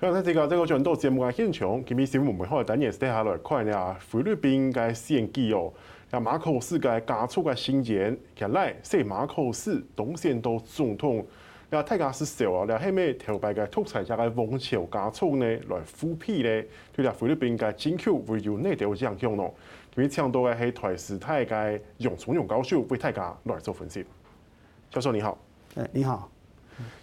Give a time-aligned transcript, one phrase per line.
[0.00, 5.72] 刚才这个这个转到节目嘅现场，今日新闻媒体等下接下来看下菲律宾嘅选举哦，
[6.12, 11.26] 啊马可仕嘅加速嘅新贤，近来说马可仕当选到总统，
[11.70, 16.62] 啊大家是笑啊，然后咩头摆嘅独裁者嘅王朝加速呢来复辟呢，
[16.92, 19.52] 对啦菲律宾嘅政局会有哪条影响咯？
[19.92, 24.04] 今日请到嘅系台视台嘅杨崇荣教授为大家来做分析。
[24.92, 25.36] 教授你好，
[25.74, 26.30] 诶你好。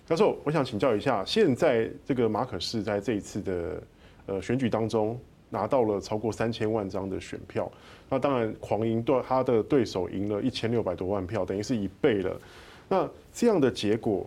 [0.05, 3.83] 教授，我想请教一下，现在这个马可是在这一次的
[4.25, 7.71] 呃选举当中拿到了超过三千万张的选票，
[8.09, 12.39] 那当然狂赢对他的对手赢了一千六百多万票，等于是一倍了。
[12.87, 14.25] 那这样的结果，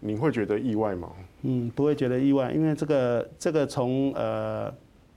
[0.00, 1.10] 您会觉得意外吗？
[1.42, 4.72] 嗯，不会觉得意外，因为这个这个从呃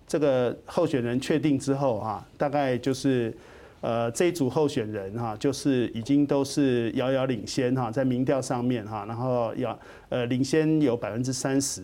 [0.08, 3.34] 这个候选人确定之后啊，大概就是。
[3.82, 11.84] 呃，这一组候选人哈，就是已经都是遥遥领先哈，在民调上面哈，然后要呃领先有百分之三十。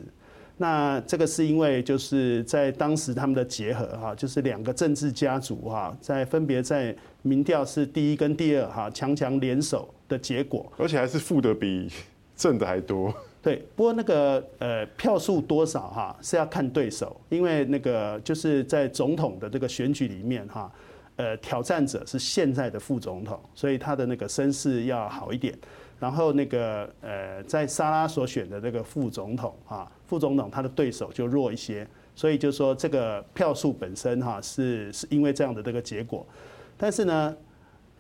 [0.58, 11.90] 那这个是因为就是在当时他们的结合哈，就是两个政治家族哈，在分别在民调是第一跟第二哈，强强联手的结果，而且还是负的比
[12.36, 13.14] 正的还多。
[13.42, 20.70] 对，不过那个呃票数多少哈是要看对手，因为那个就是在总统的这个选举里面哈。
[21.18, 25.58] 呃，挑战者是现在的副总统，所以他的那个声势要好一点。
[25.98, 36.28] 然后那个呃，在沙拉所选的那个副总统啊，副总统他的对手就弱一些，所以就说这个票数本身哈是是因为这样的这个结果。
[36.76, 37.34] 但是呢，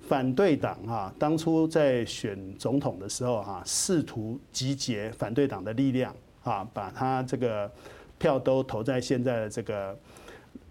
[0.02, 6.14] 反对党哈当初在选总统的时候哈，试图集结反对党的力量
[6.44, 7.72] 啊，把他这个
[8.18, 9.98] 票都投在现在的这个。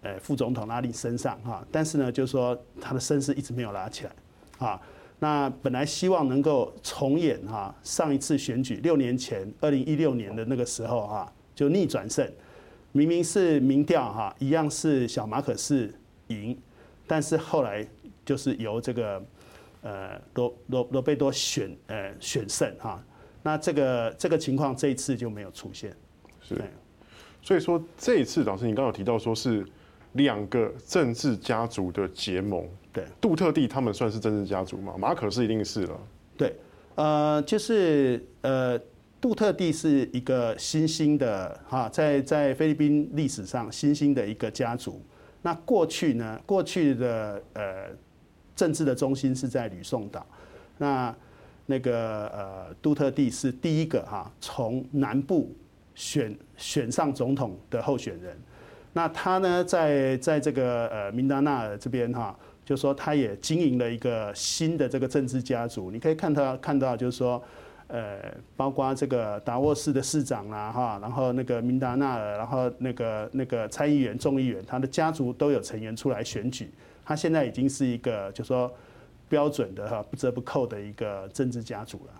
[0.05, 4.13] 呃，副总统拉力身上哈，但是呢，就是说他的声势一直没有拉起来
[4.59, 4.79] 啊。
[5.19, 12.31] 那本来希望能够重演哈上一次选举六年前二零一六年的那个时候哈，就逆转胜，
[12.93, 15.95] 明明是民调哈一样是小马可是
[16.27, 16.55] 赢，
[17.07, 17.87] 但是后来
[18.27, 19.25] 就是由这个
[19.81, 23.03] 呃罗罗罗贝多选呃选胜哈。
[23.43, 25.97] 那这个这个情况这一次就没有出现。
[26.43, 26.63] 是，
[27.41, 29.67] 所以说这一次老师你刚刚有提到说是。
[30.14, 34.95] 两个政治家族的结盟，对，杜特地他们算是政治家族吗？
[34.97, 36.01] 马可是一定是了。
[36.36, 36.55] 对，
[36.95, 38.79] 呃，就是呃，
[39.20, 45.02] 杜特地是一个新兴的哈，在在菲律宾历史上新兴的一个家族。
[45.42, 47.86] 那过去呢，过去的呃
[48.55, 50.25] 政治的中心是在吕宋岛。
[50.79, 51.14] 那
[51.67, 55.52] 那个呃，杜特地是第一个哈从南部
[55.96, 58.39] 选选上总统的候选人。
[58.97, 62.35] 那他呢，在在这个呃明达纳尔这边哈，
[62.65, 65.91] 就说他也经营了一个新的这个政治家族。
[65.91, 67.43] 你可以看到看到，就是说，
[67.89, 68.19] 呃，
[68.57, 76.71] 包括这个达沃市的市长啦哈，然后那个明达纳尔，然后那个那个参议员、众议员，他的家族都有成员出来选举。
[77.05, 78.73] 他现在已经是一个，就是说
[79.29, 82.13] 标准的哈不折不扣的一个政治家族了。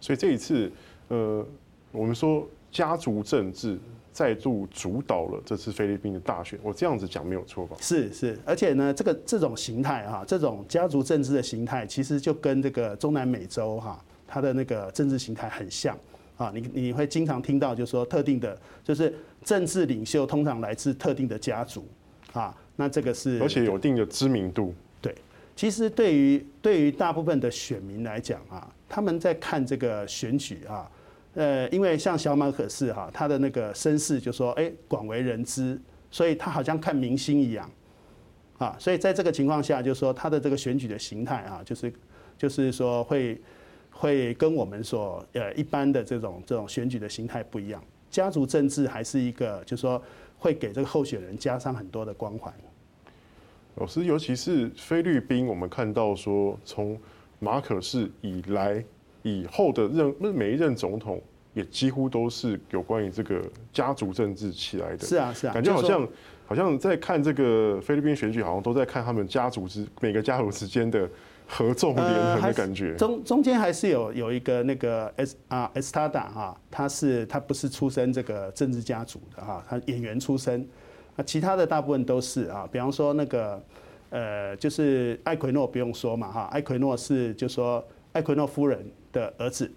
[0.00, 0.70] 所以这一次，
[1.08, 1.44] 呃，
[1.90, 3.76] 我们说家族政治。
[4.12, 7.76] 再度主导了这次菲律宾的大选，我这样子讲没有错吧？
[7.80, 15.98] 是是，而且呢，这个这种形态哈，这种家族政治的形态，其实就跟这个中南美洲哈，它的那个政治形态很像
[16.36, 16.52] 啊。
[16.54, 21.86] 你你会经常听到，就是说特定的，就是政治领袖通常来自特定的家族
[22.34, 22.54] 啊。
[22.76, 24.74] 那这个是而且有一定的知名度。
[25.00, 25.14] 对，
[25.56, 30.86] 其实对于对于大部分的选民来讲啊，他们在看这个选举啊。
[31.34, 37.70] 呃，因为像小马可仕哈，他的那个身世就说，哎，广为人知，所以他好像看明星一样，
[38.58, 41.90] 啊，所以在这个情况下，就是说他的这个选举的形态啊，就是
[42.36, 43.40] 就是说会
[43.90, 47.82] 会跟我们所呃一般的这种这种选举的形态不一样。
[48.10, 50.02] 家族政治还是一个，就是说
[50.38, 52.52] 会给这个候选人加上很多的光环。
[53.76, 57.00] 老师，尤其是菲律宾，我们看到说从
[57.38, 58.84] 马可仕以来。
[59.24, 61.22] 以后的任每一任总统
[61.54, 65.06] 也几乎都是有关于这个家族政治起来的。
[65.06, 66.08] 是啊，是啊，感觉好像
[66.46, 71.08] 好像在看这个菲律宾选举，好像都在看他们家族之每个家族之间的
[71.46, 72.94] 合纵连横的感觉。
[72.96, 80.66] 中中间还是有有一个那个 S 啊 Estrada 哈，他是他不是出身这个政治家族的哈，他演员出身。
[81.14, 83.62] 那其他的大部分都是啊，比方说那个
[84.08, 88.82] 呃，就是艾奎诺不用说嘛哈，艾奎诺是就说艾奎诺夫人
[89.12, 89.70] 的儿子，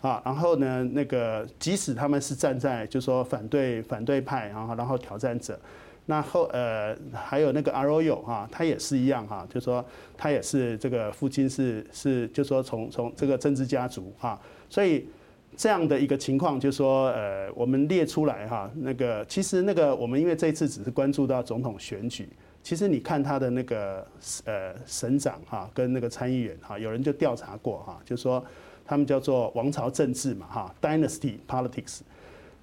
[0.00, 5.58] 啊，然后呢，那个即使他们是站在就是说反对反对派，然后然后挑战者，
[6.04, 9.84] 那后呃还有那个 Arroyo 哈，他也是一样哈，就是说
[10.16, 15.08] 他也是这个父亲是是就是说从从这个政治家族哈，所以
[15.56, 22.28] 这样的一个情况，就是说，呃，我们列出来哈，那个其实那个我们因为这一次只是关注到总统选举，
[22.62, 24.06] 其实你看他的那个
[24.44, 28.44] 呃省长哈跟那个参议员哈，有人就调查过哈，就是说
[28.86, 32.00] 他们叫做王朝政治嘛哈，dynasty politics，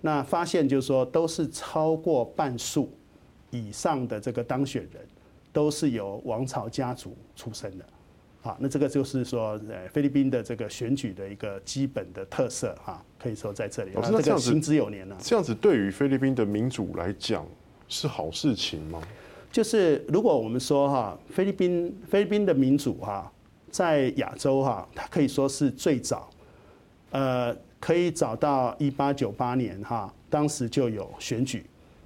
[0.02, 2.90] 那发现就是说都是超过半数
[3.52, 5.06] 以上的这个当选人
[5.52, 7.86] 都是由王朝家族出身的。
[8.42, 13.92] 好，那这个就是说，呃，菲律宾的这个选举的一个基本的特色哈，可以说在这里。
[13.96, 15.16] 那这样子行之有年了。
[15.22, 17.46] 这样子对于菲律宾的民主来讲
[17.88, 19.02] 是好事情吗？
[19.50, 23.32] 就是如果我们说哈，菲律宾菲律宾的民主哈，
[23.74, 26.30] 在亚洲哈，它可以说是最早，
[27.12, 31.66] 呃，可以找到一八九八年哈，当时就有选举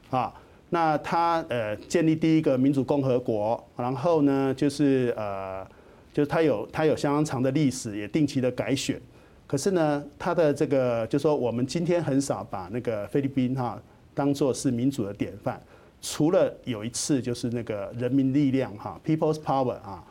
[0.09, 0.33] 啊。
[0.69, 5.67] 那它呃建立第一个民主共和国，然后呢就是呃。
[6.13, 8.99] 就是它有它有相当长的历史，也定期的改选。
[9.45, 13.79] 可是呢，它的这个就是说我们今天很少把那个菲律宾哈
[14.15, 15.61] 当做是民主的典范。
[16.01, 20.03] 除了有一次就是那个人民力量哈 （People's Power） 啊，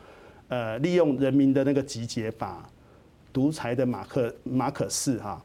[0.47, 2.67] 呃，利用人民的那个集结把
[3.31, 5.43] 独裁的马克马可仕哈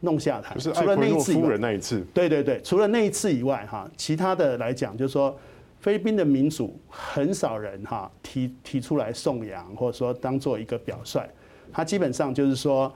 [0.00, 0.56] 弄下台。
[0.58, 2.04] 除了那一次夫人那一次。
[2.14, 5.36] 对对对，除了那一次以外哈，其他的来讲就是说。
[5.78, 11.28] 菲律宾的民主很少人哈提提出来颂扬，或者说当做一个表率，
[11.70, 12.92] 他基本上就是说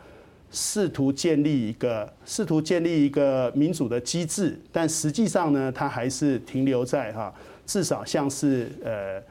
[0.50, 7.32] 试图建立一个试图建立一个民主的机制，但实际上呢，他还是停留在哈
[7.64, 9.22] 至少像是呃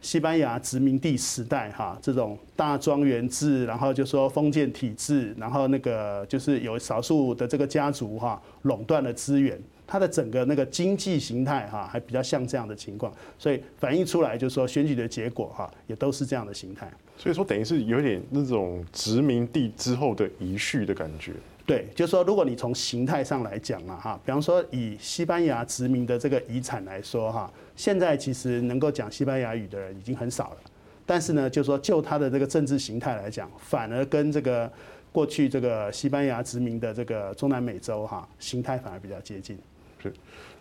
[0.00, 9.60] 西班牙殖民地时代哈这种大庄园制，然后就说封建体制，然后那个就是有少数的这个家族哈垄断了资源。
[9.90, 16.92] 它的整个那个经济形态哈，还比较像这样的情况，所以反映出来就是说选举的结果哈，也都是这样的形态。
[17.16, 21.32] 所以说等于是有点那种殖民地之后的遗绪的感觉。
[21.68, 30.56] 对，就是说如果你从形态上来讲嘛哈，比方说以西班牙殖民的这个遗产来说哈，现在其实能够讲西班牙语的人已经很少了。
[31.04, 34.72] 但是呢，就是说就它的这个政治形态来讲，反而跟这个
[35.12, 39.58] 过去这个西班牙殖民的这个中南美洲哈，形态反而比较接近。
[40.02, 40.10] 是，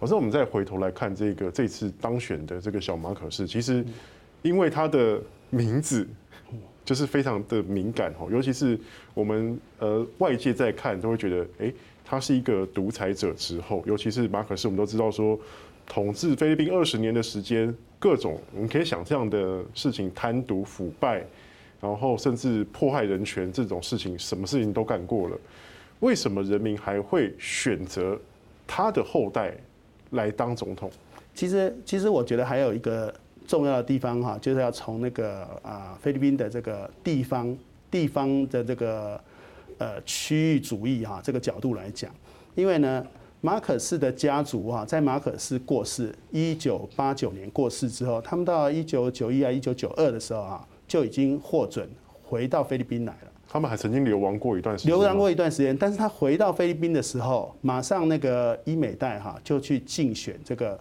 [0.02, 3.86] 老师，我们再回头来看这个这次当选的这个小马可是，其实
[4.42, 5.22] 因为他的
[5.52, 6.06] 名字
[6.88, 8.80] 就是非常的敏感哦，尤其是
[9.14, 11.74] 我们呃外界在看都会觉得，哎，
[12.06, 15.38] 他是一个独裁者之后，尤其是马可仕，我们都知道说
[15.86, 21.22] 统治菲律宾二十年的时间，各种我们可以想象的事情，贪渎腐败，
[21.82, 25.38] 然后甚至迫害人权这种事情，什么事情都干过了，
[26.00, 28.18] 为什么人民还会选择？
[28.66, 29.54] 他的后代
[30.12, 30.90] 来当总统，
[31.34, 33.14] 其实其实我觉得还有一个
[33.48, 37.58] 重要的地方哈，就是要从那个啊菲律宾的这个地方
[37.90, 39.20] 地方的这个
[39.78, 42.12] 呃区域主义哈这个角度来讲，
[42.54, 43.06] 因为呢
[43.40, 51.90] 马可斯的家族哈在马可斯过世一九八九年过世之后，他们到一九九一啊一九九二的时候啊就已经获准
[52.24, 53.32] 回到菲律宾来了。
[53.50, 60.78] 他们还曾经流亡过一段时间，流亡过一段时间，但是他回到菲律宾的时候，马上那个伊美代哈就去竞选这个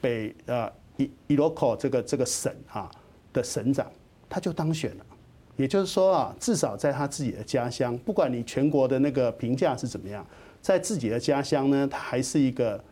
[0.00, 2.90] 北呃伊伊洛克这个这个省啊
[3.32, 3.90] 的省长，
[4.28, 5.04] 他就当选了。
[5.56, 10.26] 也就是说啊，至少在他自己的家乡，不管你全国的那个评价是怎么样，
[10.60, 12.82] 在自己的家乡呢，他还是一个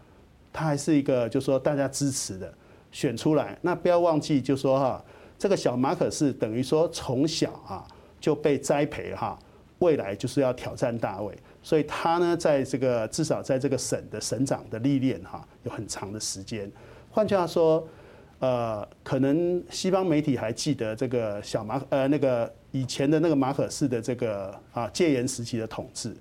[0.53, 2.53] 他还是一个，就是说大家支持的
[2.91, 3.59] 选出来。
[3.63, 5.05] 那不要忘记，就是说哈，
[5.39, 7.87] 这个小马可是等于说从小啊。
[8.23, 9.37] 就被栽培哈，
[9.81, 16.71] 未来就是要挑战大位，所以他呢，在这个至少在这个省的省长的历练哈，有很长的时间。
[17.11, 17.85] 换句话说，
[18.43, 26.13] 呃，可能西方媒体还记得这个小马呃那个以前的那个马可仕的这个啊戒严时期的统治，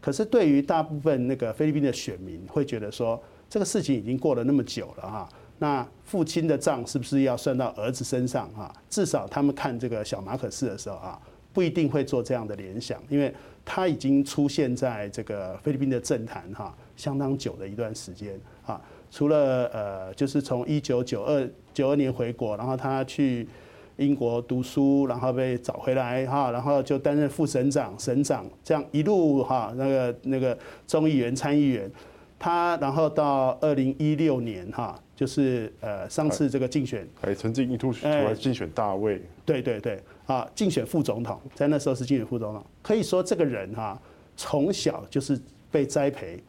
[0.00, 8.74] 可是对于大部分那个菲律宾的选民会觉得说，这个事情已经过了那么久了哈，那父亲的账是不是要算到儿子身上哈？
[8.88, 11.16] 至少他们看这个小马可仕的时候啊。
[11.52, 13.34] 不一定会做这样的联想，因为
[13.64, 18.80] 他已经出现在这个菲律宾的政坛哈相当久的一段时间啊。
[19.10, 23.48] 除了呃，就是从一九九二九二年回国，然后他去
[23.96, 31.90] 英国读书，然后被找回来哈，然后就担任副省长、省长，这样一路哈那个那个众议员、参议员，
[32.38, 40.00] 他然后到二零一六年哈，就是呃上次这个竞选，还曾经一度出来竞选大位，对对对。
[40.26, 44.00] 啊，竞选副总统，在那时候是竞选副总统，可以说这个人哈，
[44.36, 45.36] 从小就是
[45.72, 46.40] 被栽培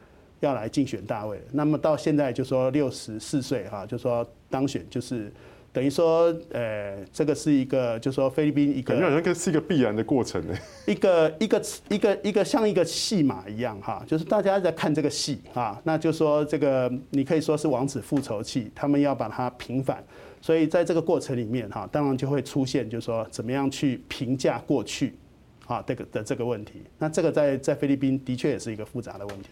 [0.41, 1.41] 要来竞选大位。
[1.53, 5.31] 那么到现在就说六十四岁哈，就说当选就是
[5.74, 10.53] 等于说，呃，这个是一个，就是说菲律宾一个，感觉好像是一个必然的过程呢。
[10.86, 20.03] 一个一个一个一个像一个戏码一样哈，就是大家在看这个戏啊，那就说这个你可以说是王子复仇记，他们要把它平反，
[20.41, 25.13] 所以在这个过程里面哈，当然就会出现，就是说怎么样去评价过去
[25.67, 26.81] 啊这个的这个问题。
[26.98, 29.51] 那这个在在菲律宾的确也是一个复杂的问题。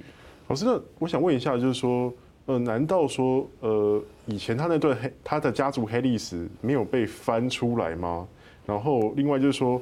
[0.50, 2.14] 老师，那我想问一下，就是说。
[2.46, 8.28] 呃，难道说，呃，以前他那段黑他的家族黑历史没有被翻出来吗？
[8.66, 9.80] 然后，另外就是说，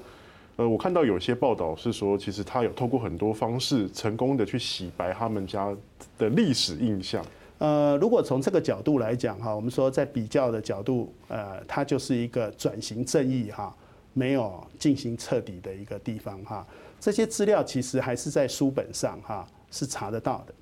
[0.58, 5.74] 呃，我看到有些报道是说，其实他有透过很多方式成功的去洗白他们家
[6.18, 7.24] 的历史印象。
[7.60, 13.74] 呃，如果从这个角度来讲哈，我们说在比较的角度，呃，它就是一个转型正义哈，
[14.12, 16.68] 没有进行彻底的一个地方哈。
[17.00, 20.54] 这些资料其实还是在书本上哈是查得到的。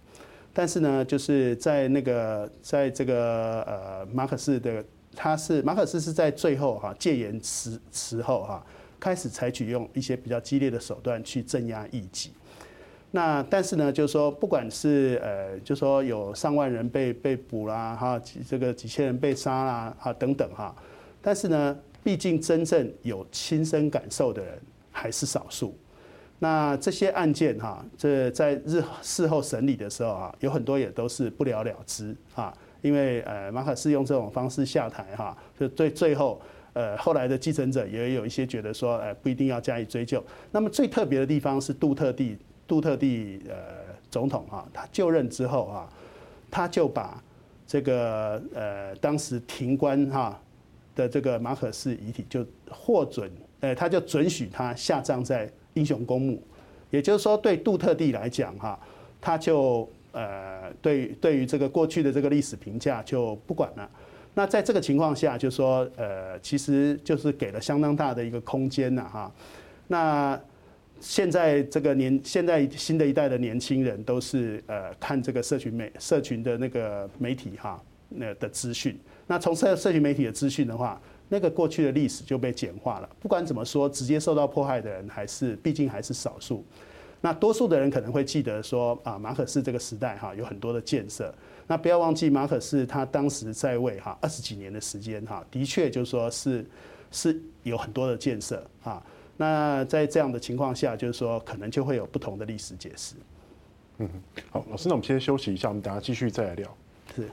[0.53, 4.81] 但是呢，就是在那个，在这个呃，马可仕的，
[5.13, 8.65] 他是马可仕是在最后哈戒严时时候哈，
[8.97, 12.31] 开始采取用一些比较激烈的手段去镇压异己。
[13.11, 20.73] 那但是呢，就是说，不管是呃，就是说有上万人被被捕啦哈，这个几千人被杀啦哈等等哈，
[21.21, 24.57] 但是呢，毕竟真正有亲身感受的人
[24.91, 25.77] 还是少数。
[26.39, 36.41] 那这些案件哈，这在日事后审理的时候啊，有很多也都是不了了之啊，因为呃马可仕用这种方式下台哈，就对最后
[36.73, 40.21] 呃后来的继承者也有一些觉得说，呃不一定要加以追究。
[40.51, 42.37] 那么最特别的地方是杜特地
[42.67, 43.55] 杜特地呃
[44.11, 45.89] 总统哈，他就任之后啊，
[46.51, 47.23] 他就把
[47.65, 50.37] 这个呃当时停官哈
[50.97, 55.49] 的这个马可仕遗体就获准，呃他就准许他下葬在。
[55.75, 56.41] 英雄公墓，
[56.89, 58.79] 也就是说，对杜特地来讲，哈，
[59.21, 63.89] 他就呃，对对于这个过去的这个历史评价就不管了。
[64.33, 69.31] 那在这个情况下，就说呃，其实就是给了相当大的一个空间了，哈。
[69.87, 70.39] 那
[70.99, 78.97] 现在这个年，现在新的一代的年轻人都是呃，看这个社群媒社群的那个媒体哈，那的资讯。
[79.27, 80.99] 那从社社群媒体的资讯的话。
[81.29, 83.09] 那个过去的历史就被简化了。
[83.19, 86.63] 不管怎么说，直接受到迫害的人还是毕竟还是少数。
[87.21, 91.33] 那多数的人可能会记得说啊，马可仕这个时代哈有很多的建设。
[91.65, 96.63] 那不要忘记马可仕他当时在位哈二十几年的时间哈，的确就是说是
[97.09, 99.03] 是有很多的建设啊。
[99.37, 103.15] 那在这样的情况下，就是说可能就会有不同的历史解释。
[103.97, 104.07] 嗯，
[104.51, 106.77] 好，老师，那我们先休息一下，我们等下继续再来聊。
[107.15, 107.27] 是。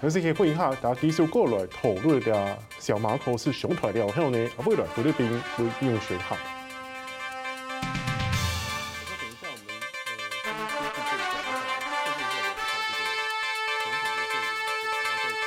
[0.00, 6.36] 还是可以问一下，大家继续过来讨论的小马可是上台了后呢，未来菲律宾会用谁好？